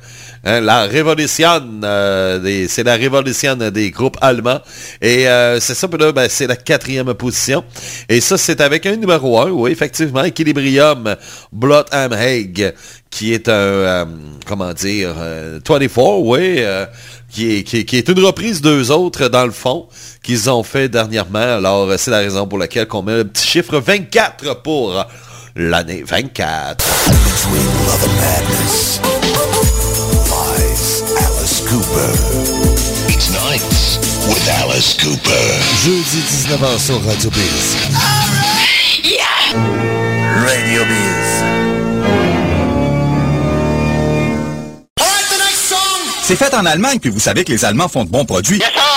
hein, 0.46 0.62
la 0.62 0.84
révolution. 0.84 1.62
euh, 1.84 2.66
c'est 2.68 2.84
la 2.84 2.96
révolution 2.96 3.56
des 3.56 3.92
groupes 3.92 4.18
allemands. 4.22 4.62
Et 5.02 5.28
euh, 5.28 5.60
c'est 5.60 5.76
ça, 5.76 5.88
ben, 5.88 6.28
c'est 6.30 6.48
la 6.48 6.56
quatrième 6.56 7.14
position. 7.14 7.64
Et 8.10 8.22
ça, 8.22 8.38
c'est 8.38 8.62
avec 8.62 8.86
un 8.86 8.96
numéro 8.96 9.40
1, 9.40 9.50
oui, 9.52 9.72
effectivement, 9.72 10.24
Equilibrium, 10.24 11.16
Bloodham 11.52 12.14
Hague, 12.14 12.74
qui 13.10 13.34
est 13.34 13.50
un, 13.50 13.52
euh, 13.52 14.06
comment 14.46 14.74
dire, 14.74 15.14
euh, 15.18 15.60
24, 15.68 16.20
oui, 16.20 16.62
qui 17.30 17.58
est, 17.58 17.64
qui, 17.64 17.86
qui 17.86 17.98
est 17.98 18.08
une 18.08 18.20
reprise 18.24 18.62
d'eux 18.62 18.92
autres, 18.92 19.28
dans 19.28 19.46
le 19.46 19.52
fond, 19.52 19.88
qu'ils 20.24 20.50
ont 20.50 20.64
fait 20.64 20.90
dernièrement. 20.90 21.40
Alors, 21.40 21.90
c'est 21.98 22.12
la 22.12 22.20
raison 22.20 22.48
pour 22.48 22.60
laquelle 22.60 22.88
on 22.92 23.02
met 23.02 23.18
le 23.18 23.26
petit 23.26 23.48
chiffre 23.48 23.80
24 23.80 24.62
pour 24.62 25.06
l'année 25.56 26.04
24. 26.06 26.86
Cooper. 31.86 32.12
It's 33.10 33.30
nights 33.30 34.00
with 34.28 34.42
Alice 34.60 34.96
Cooper. 34.98 35.46
Jeudi 35.84 36.24
19h 36.24 36.80
sur 36.80 37.00
Radio 37.06 37.30
Biz. 37.30 37.78
Radio 40.42 40.84
Biz. 40.86 41.44
Alright, 45.00 45.30
the 45.30 45.38
next 45.38 45.70
song. 45.70 45.78
C'est 46.24 46.36
fait 46.36 46.54
en 46.56 46.66
Allemagne, 46.66 47.00
puis 47.00 47.12
vous 47.12 47.20
savez 47.20 47.44
que 47.44 47.52
les 47.52 47.64
Allemands 47.64 47.88
font 47.88 48.04
de 48.04 48.10
bons 48.10 48.26
produits. 48.26 48.62
Alright, 48.64 48.95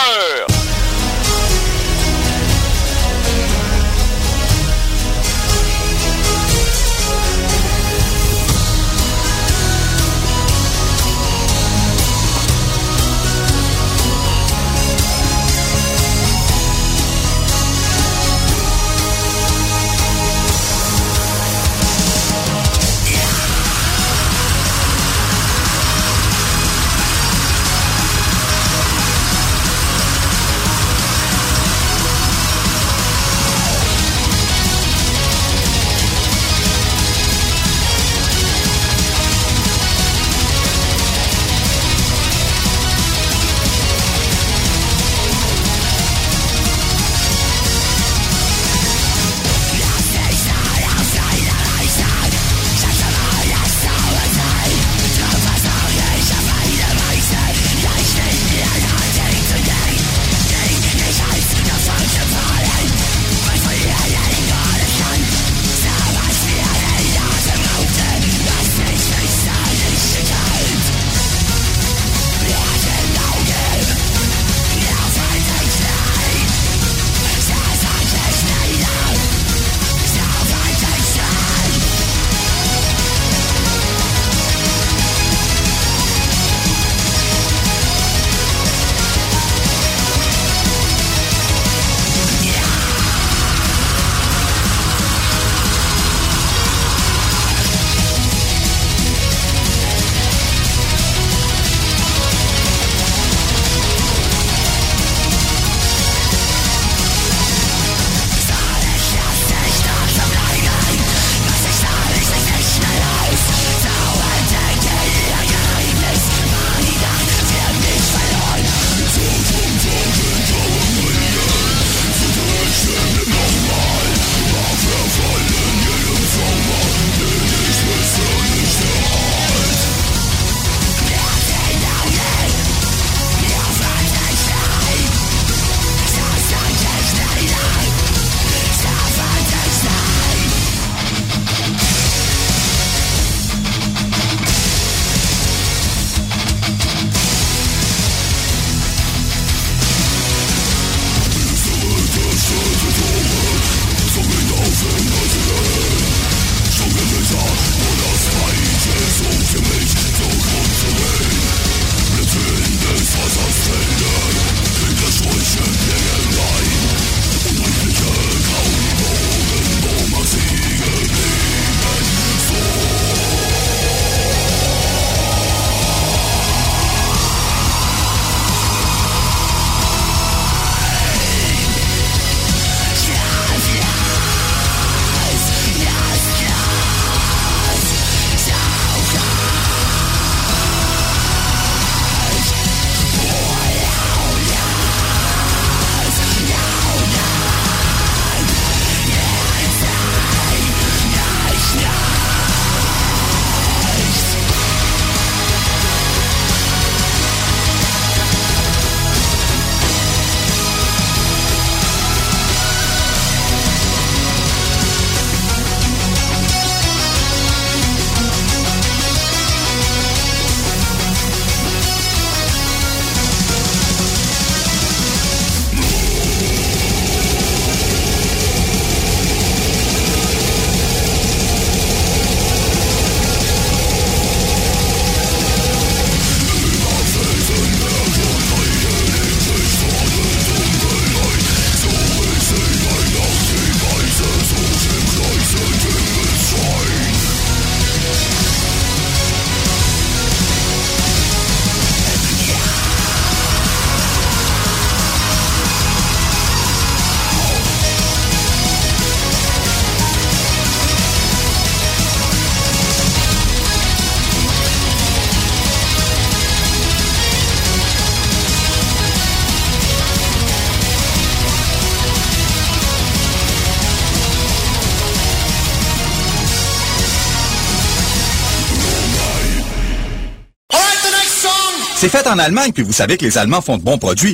C'est 282.01 282.09
fait 282.09 282.28
en 282.28 282.38
Allemagne, 282.38 282.70
puis 282.72 282.84
vous 282.84 282.92
savez 282.92 283.16
que 283.16 283.24
les 283.24 283.38
Allemands 283.38 283.61
font 283.61 283.76
de 283.76 283.82
bons 283.82 283.99
produits. 283.99 284.32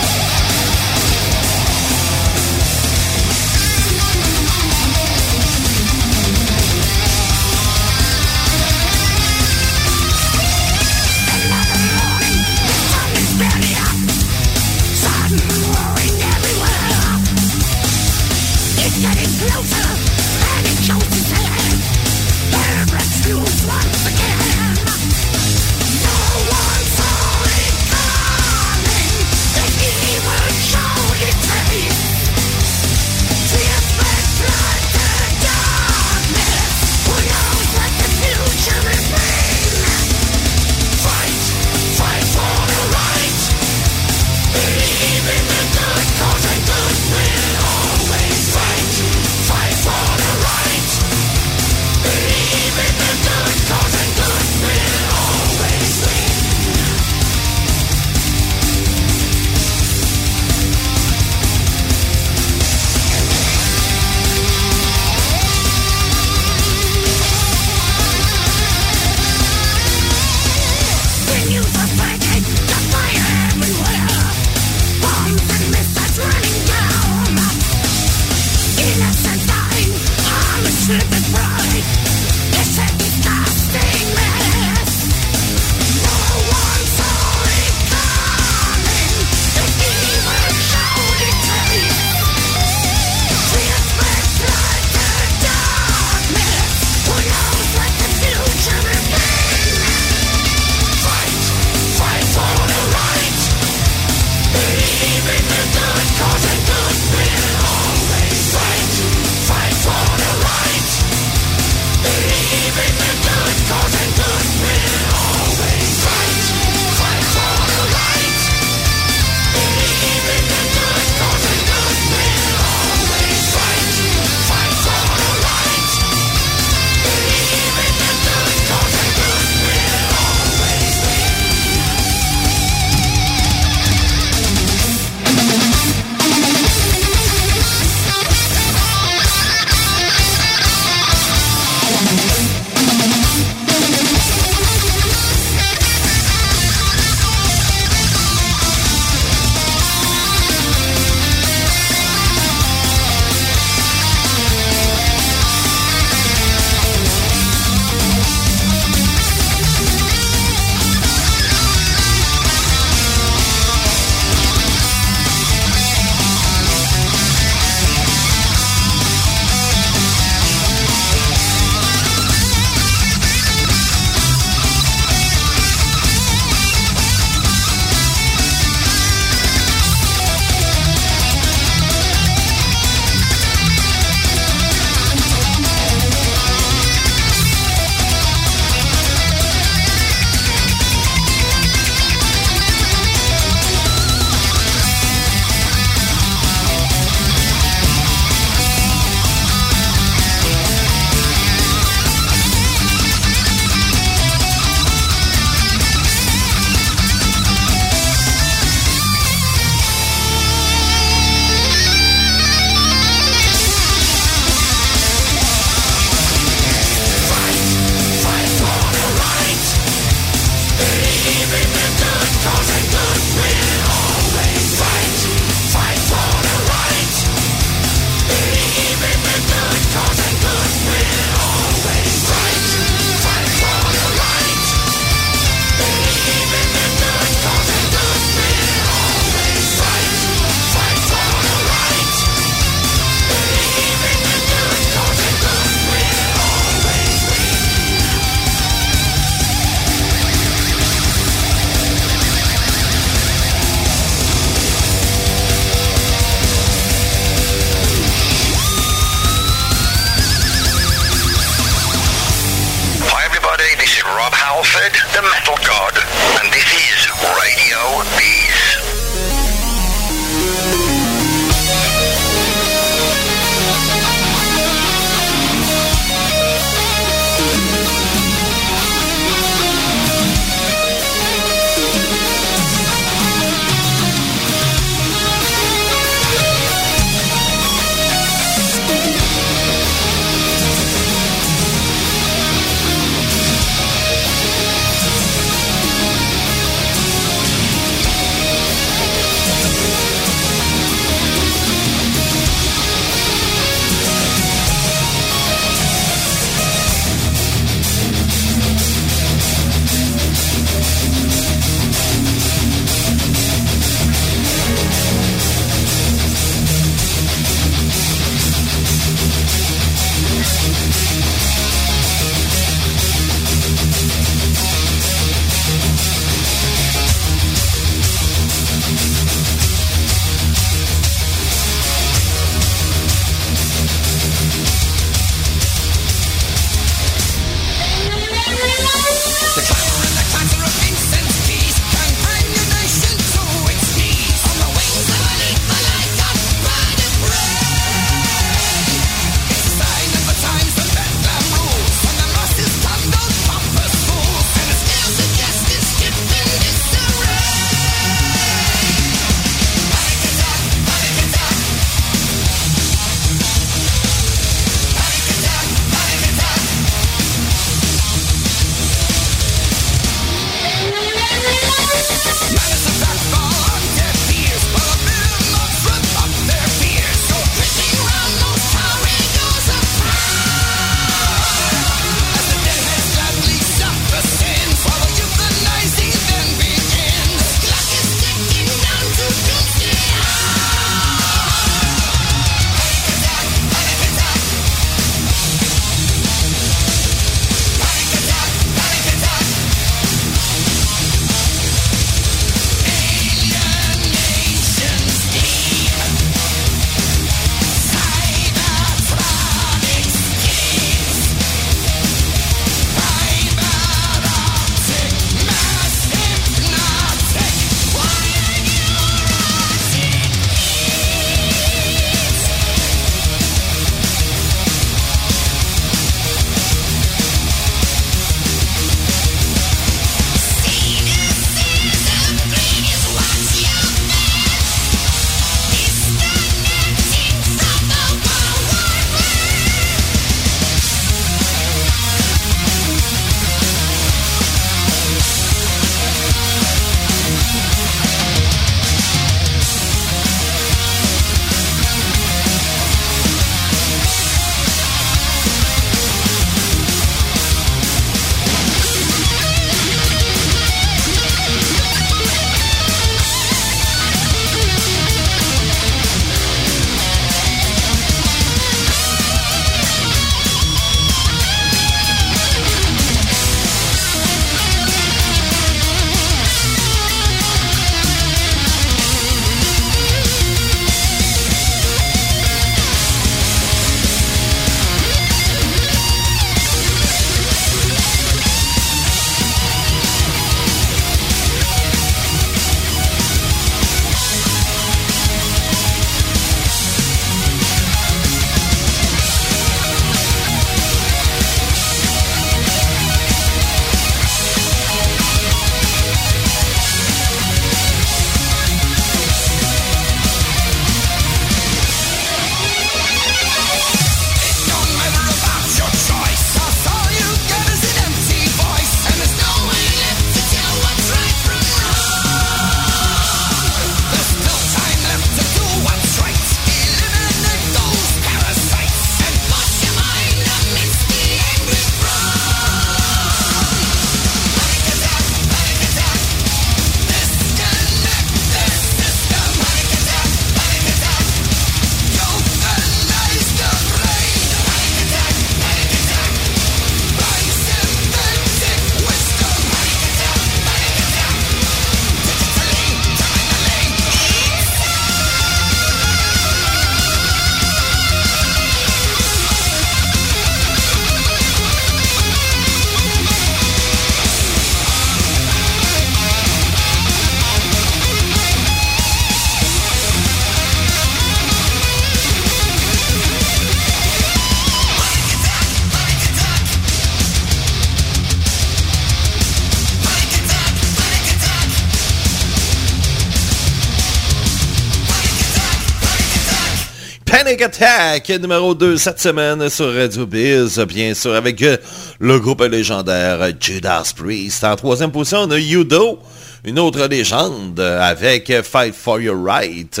Numéro 588.40 588.74
2 588.74 588.96
cette 588.96 589.20
semaine 589.20 589.70
sur 589.70 589.94
Radio 589.94 590.26
Biz, 590.26 590.80
bien 590.80 591.14
sûr, 591.14 591.32
avec 591.32 591.62
euh, 591.62 591.76
le 592.18 592.40
groupe 592.40 592.62
légendaire 592.62 593.52
Judas 593.60 594.12
Priest. 594.16 594.64
En 594.64 594.74
troisième 594.74 595.12
position, 595.12 595.42
on 595.42 595.50
a 595.52 595.58
Yudo, 595.60 596.18
une 596.64 596.80
autre 596.80 597.06
légende, 597.06 597.78
avec 597.78 598.52
Fight 598.62 598.92
for 598.92 599.20
Your 599.20 599.40
Right. 599.40 600.00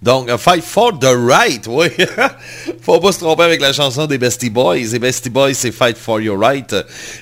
Donc, 0.00 0.30
Fight 0.36 0.62
for 0.62 0.96
the 1.00 1.08
Right, 1.12 1.66
oui. 1.66 1.88
Faut 2.82 3.00
pas 3.00 3.10
se 3.10 3.18
tromper 3.18 3.42
avec 3.42 3.60
la 3.60 3.72
chanson 3.72 4.06
des 4.06 4.18
Bestie 4.18 4.48
Boys. 4.48 4.76
Les 4.76 4.98
Bestie 5.00 5.30
Boys, 5.30 5.54
c'est 5.54 5.72
Fight 5.72 5.98
for 5.98 6.20
Your 6.20 6.38
Right. 6.38 6.72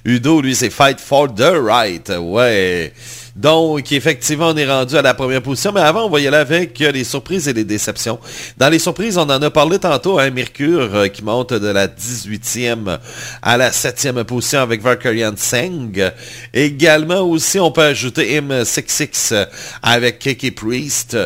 Udo, 0.04 0.42
lui, 0.42 0.54
c'est 0.54 0.70
Fight 0.70 1.00
for 1.00 1.34
the 1.34 1.54
Right, 1.54 2.12
ouais. 2.20 2.92
Donc, 3.38 3.92
effectivement, 3.92 4.48
on 4.48 4.56
est 4.56 4.68
rendu 4.68 4.96
à 4.96 5.02
la 5.02 5.14
première 5.14 5.40
position. 5.40 5.70
Mais 5.70 5.80
avant, 5.80 6.06
on 6.06 6.10
va 6.10 6.18
y 6.18 6.26
aller 6.26 6.36
avec 6.36 6.80
euh, 6.80 6.90
les 6.90 7.04
surprises 7.04 7.46
et 7.46 7.52
les 7.52 7.62
déceptions. 7.62 8.18
Dans 8.56 8.68
les 8.68 8.80
surprises, 8.80 9.16
on 9.16 9.22
en 9.22 9.40
a 9.40 9.50
parlé 9.50 9.78
tantôt, 9.78 10.18
hein, 10.18 10.30
Mercure 10.30 10.92
euh, 10.92 11.06
qui 11.06 11.22
monte 11.22 11.52
de 11.52 11.68
la 11.68 11.86
18e 11.86 12.98
à 13.40 13.56
la 13.56 13.70
7e 13.70 14.24
position 14.24 14.58
avec 14.58 14.82
Valkyrian 14.82 15.34
Seng. 15.36 16.10
Également 16.52 17.20
aussi, 17.20 17.60
on 17.60 17.70
peut 17.70 17.82
ajouter 17.82 18.40
M66 18.40 19.46
avec 19.84 20.18
Kiki 20.18 20.50
Priest 20.50 21.16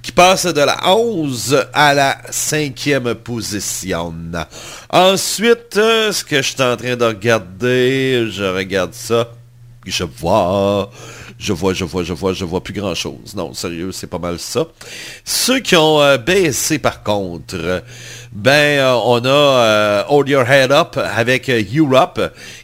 qui 0.00 0.12
passe 0.12 0.46
de 0.46 0.60
la 0.60 0.94
11 0.96 1.66
à 1.72 1.92
la 1.92 2.18
5e 2.30 3.14
position. 3.14 4.14
Ensuite, 4.90 5.76
euh, 5.76 6.12
ce 6.12 6.22
que 6.22 6.36
je 6.36 6.52
suis 6.52 6.62
en 6.62 6.76
train 6.76 6.94
de 6.94 7.04
regarder, 7.04 8.28
je 8.30 8.44
regarde 8.44 8.94
ça, 8.94 9.32
je 9.84 10.04
vois, 10.04 10.88
je 11.42 11.52
vois, 11.52 11.74
je 11.74 11.84
vois, 11.84 12.04
je 12.04 12.12
vois, 12.12 12.32
je 12.32 12.44
vois 12.44 12.62
plus 12.62 12.72
grand 12.72 12.94
chose. 12.94 13.34
Non, 13.34 13.52
sérieux, 13.52 13.90
c'est 13.90 14.06
pas 14.06 14.20
mal 14.20 14.38
ça. 14.38 14.68
Ceux 15.24 15.58
qui 15.58 15.74
ont 15.74 16.00
euh, 16.00 16.16
baissé 16.16 16.78
par 16.78 17.02
contre, 17.02 17.82
ben 18.30 18.78
euh, 18.78 18.94
on 19.04 19.24
a 19.24 19.28
euh, 19.28 20.02
Hold 20.08 20.28
Your 20.28 20.48
Head 20.48 20.70
Up 20.70 20.96
avec 20.96 21.50
Europe 21.50 22.20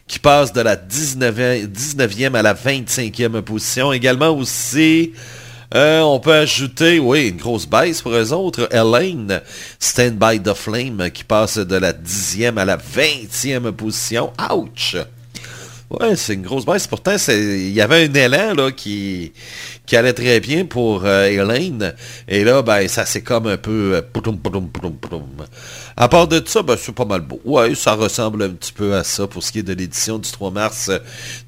qui 0.07 0.19
passe 0.19 0.53
de 0.53 0.61
la 0.61 0.77
19e, 0.77 1.67
19e 1.67 2.35
à 2.35 2.41
la 2.41 2.53
25e 2.53 3.41
position. 3.41 3.91
Également 3.91 4.29
aussi, 4.29 5.11
on 5.75 6.19
peut 6.23 6.33
ajouter, 6.33 6.99
oui, 6.99 7.29
une 7.29 7.37
grosse 7.37 7.67
baisse 7.67 8.01
pour 8.01 8.13
eux 8.13 8.31
autres. 8.31 8.69
Elaine, 8.71 9.41
Stand 9.77 10.13
by 10.13 10.39
the 10.39 10.53
Flame, 10.53 11.11
qui 11.11 11.25
passe 11.25 11.57
de 11.57 11.75
la 11.75 11.91
10e 11.91 12.57
à 12.57 12.63
la 12.63 12.77
20e 12.77 13.71
position. 13.73 14.31
Ouch! 14.51 14.95
Ouais, 15.89 16.15
c'est 16.15 16.35
une 16.35 16.43
grosse 16.43 16.67
baisse. 16.67 16.85
Pourtant, 16.85 17.15
il 17.29 17.71
y 17.71 17.81
avait 17.81 18.07
un 18.07 18.13
élan 18.13 18.53
là, 18.53 18.71
qui, 18.71 19.33
qui 19.87 19.95
allait 19.95 20.13
très 20.13 20.39
bien 20.39 20.65
pour 20.65 21.03
euh, 21.03 21.25
Elaine. 21.25 21.95
Et 22.27 22.43
là, 22.43 22.61
ben, 22.61 22.87
ça 22.87 23.07
c'est 23.07 23.21
comme 23.23 23.47
un 23.47 23.57
peu... 23.57 23.95
euh. 23.95 24.01
À 25.97 26.07
part 26.07 26.27
de 26.27 26.43
ça, 26.45 26.61
ben, 26.61 26.77
c'est 26.79 26.93
pas 26.93 27.05
mal 27.05 27.21
beau. 27.21 27.41
Ouais, 27.43 27.73
ça 27.73 27.93
ressemble 27.93 28.43
un 28.43 28.49
petit 28.49 28.71
peu 28.71 28.93
à 28.93 29.03
ça 29.03 29.25
pour 29.25 29.41
ce 29.41 29.51
qui 29.51 29.59
est 29.59 29.63
de 29.63 29.73
l'édition 29.73 30.19
du 30.19 30.29
3 30.29 30.51
mars 30.51 30.89
euh, 30.89 30.99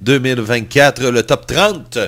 2024, 0.01 1.03
le 1.09 1.21
top 1.21 1.45
30. 1.45 1.99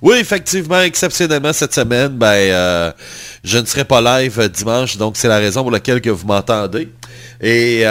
Oui, 0.00 0.16
effectivement, 0.18 0.80
exceptionnellement 0.80 1.52
cette 1.52 1.74
semaine, 1.74 2.16
ben, 2.16 2.32
euh, 2.32 2.92
je 3.44 3.58
ne 3.58 3.66
serai 3.66 3.84
pas 3.84 4.00
live 4.00 4.40
euh, 4.40 4.48
dimanche, 4.48 4.96
donc 4.96 5.18
c'est 5.18 5.28
la 5.28 5.38
raison 5.38 5.60
pour 5.60 5.70
laquelle 5.70 6.00
que 6.00 6.10
vous 6.10 6.26
m'entendez. 6.26 6.88
Et... 7.42 7.84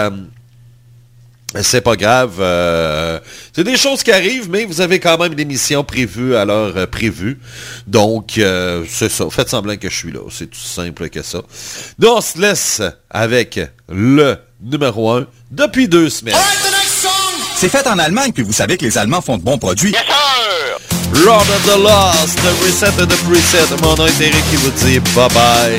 c'est 1.61 1.81
pas 1.81 1.95
grave. 1.95 2.37
euh, 2.39 3.19
c'est 3.55 3.63
des 3.63 3.77
choses 3.77 4.01
qui 4.03 4.11
arrivent, 4.11 4.49
mais 4.49 4.65
vous 4.65 4.81
avez 4.81 4.99
quand 4.99 5.17
même 5.17 5.33
une 5.33 5.39
émission 5.39 5.83
prévue 5.83 6.35
à 6.35 6.45
l'heure 6.45 6.73
euh, 6.75 6.85
prévue. 6.87 7.39
Donc, 7.85 8.37
euh, 8.37 8.83
c'est 8.89 9.09
ça. 9.11 9.25
Faites 9.29 9.49
semblant 9.49 9.77
que 9.77 9.89
je 9.89 9.95
suis 9.95 10.11
là. 10.11 10.19
C'est 10.31 10.49
tout 10.49 10.59
simple 10.59 11.09
que 11.09 11.21
ça. 11.21 11.41
Nous, 11.99 12.07
on 12.07 12.21
se 12.21 12.39
laisse 12.39 12.81
avec 13.09 13.59
le 13.89 14.37
numéro 14.61 15.11
1 15.11 15.27
depuis 15.51 15.87
deux 15.87 16.09
semaines. 16.09 16.33
The! 16.33 17.07
C'est 17.55 17.69
fait 17.69 17.85
en 17.87 17.97
Allemagne, 17.99 18.31
puis 18.33 18.43
vous 18.43 18.51
savez 18.53 18.75
que 18.77 18.83
les 18.85 18.97
Allemands 18.97 19.21
font 19.21 19.37
de 19.37 19.43
bons 19.43 19.57
produits. 19.57 19.91
Yes, 19.91 20.01
sir! 20.01 21.23
Lord 21.23 21.41
of 21.41 21.65
the 21.65 21.77
Lost, 21.77 22.39
Reset 22.65 23.05
de 23.05 23.15
Preset. 23.27 23.75
Mon 23.83 23.95
nom 23.95 24.07
est 24.07 24.19
Eric 24.21 24.43
qui 24.49 24.55
vous 24.57 24.71
dit 24.71 24.99
bye 25.15 25.29
bye. 25.29 25.77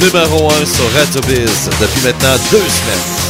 Numéro 0.00 0.50
1 0.50 0.64
sur 0.64 0.90
Radio 0.94 1.20
Biz 1.22 1.68
depuis 1.80 2.00
maintenant 2.04 2.36
deux 2.50 2.58
semaines. 2.58 3.21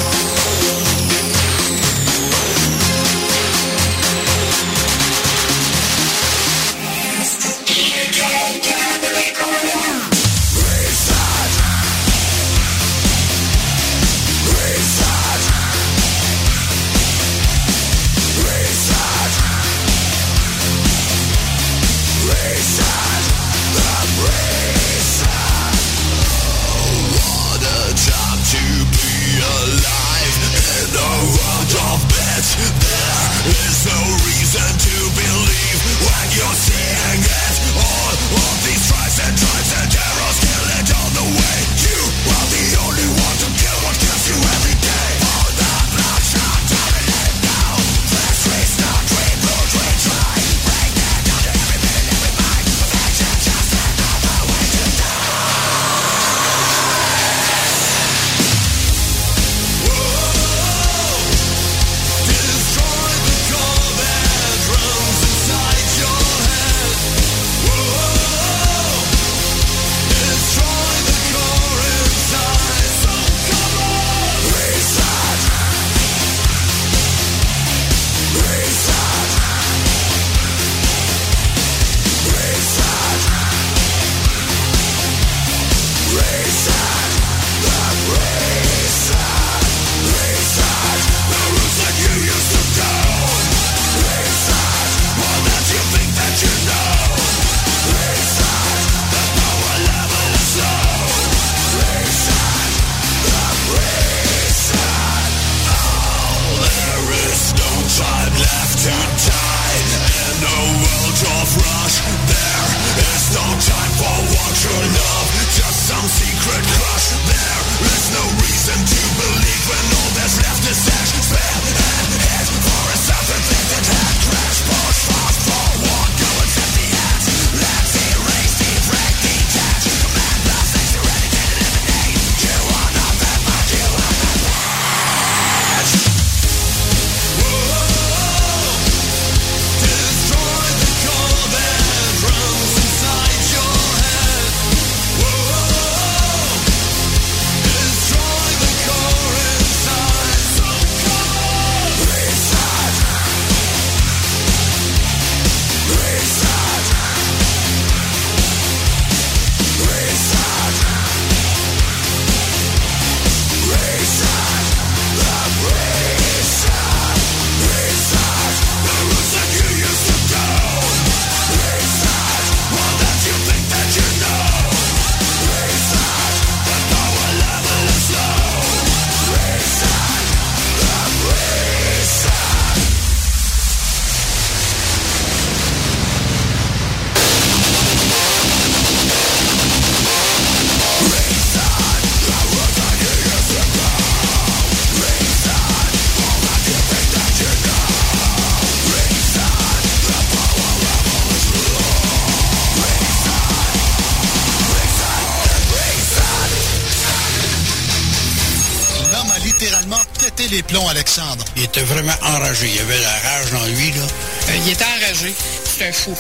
Vraiment 211.93 212.13
enragé. 212.23 212.71
Il 212.75 212.81
avait 212.81 212.99
la 212.99 213.29
rage 213.29 213.51
dans 213.53 213.65
lui, 213.67 213.91
là. 213.93 214.03
Euh, 214.03 214.57
il 214.65 214.73
était 214.73 214.85
enragé. 214.85 215.35
C'est 215.65 215.89
un 215.89 215.93
fou. 215.93 216.15